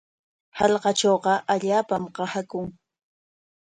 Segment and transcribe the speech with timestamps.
[0.59, 2.67] Hallqatrawqa allaapam qasaakun.